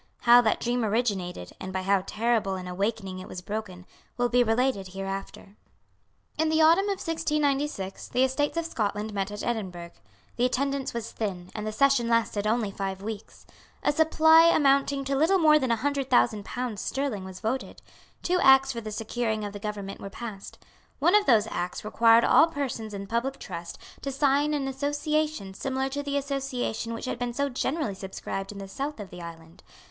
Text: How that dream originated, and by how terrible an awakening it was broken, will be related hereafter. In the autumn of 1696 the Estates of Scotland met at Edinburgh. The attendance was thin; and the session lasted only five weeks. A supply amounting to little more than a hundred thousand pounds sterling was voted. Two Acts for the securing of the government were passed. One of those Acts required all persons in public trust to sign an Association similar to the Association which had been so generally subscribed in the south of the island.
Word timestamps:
How 0.21 0.41
that 0.41 0.59
dream 0.59 0.83
originated, 0.83 1.53
and 1.59 1.71
by 1.71 1.83
how 1.83 2.01
terrible 2.07 2.55
an 2.55 2.67
awakening 2.67 3.19
it 3.19 3.27
was 3.27 3.39
broken, 3.41 3.85
will 4.17 4.29
be 4.29 4.43
related 4.43 4.87
hereafter. 4.93 5.55
In 6.39 6.49
the 6.49 6.59
autumn 6.59 6.85
of 6.85 6.97
1696 7.05 8.07
the 8.07 8.23
Estates 8.23 8.57
of 8.57 8.65
Scotland 8.65 9.13
met 9.13 9.29
at 9.29 9.43
Edinburgh. 9.43 9.91
The 10.37 10.45
attendance 10.45 10.95
was 10.95 11.11
thin; 11.11 11.51
and 11.53 11.67
the 11.67 11.71
session 11.71 12.07
lasted 12.07 12.47
only 12.47 12.71
five 12.71 13.03
weeks. 13.03 13.45
A 13.83 13.91
supply 13.91 14.45
amounting 14.45 15.05
to 15.05 15.15
little 15.15 15.37
more 15.37 15.59
than 15.59 15.69
a 15.69 15.75
hundred 15.75 16.09
thousand 16.09 16.45
pounds 16.45 16.81
sterling 16.81 17.23
was 17.23 17.39
voted. 17.39 17.83
Two 18.23 18.39
Acts 18.39 18.71
for 18.71 18.81
the 18.81 18.91
securing 18.91 19.45
of 19.45 19.53
the 19.53 19.59
government 19.59 20.01
were 20.01 20.09
passed. 20.09 20.57
One 20.97 21.13
of 21.13 21.27
those 21.27 21.45
Acts 21.51 21.85
required 21.85 22.23
all 22.23 22.47
persons 22.47 22.95
in 22.95 23.05
public 23.05 23.37
trust 23.37 23.77
to 24.01 24.11
sign 24.11 24.55
an 24.55 24.67
Association 24.67 25.53
similar 25.53 25.89
to 25.89 26.01
the 26.01 26.17
Association 26.17 26.95
which 26.95 27.05
had 27.05 27.19
been 27.19 27.33
so 27.35 27.49
generally 27.49 27.93
subscribed 27.93 28.51
in 28.51 28.57
the 28.57 28.67
south 28.67 28.99
of 28.99 29.11
the 29.11 29.21
island. 29.21 29.61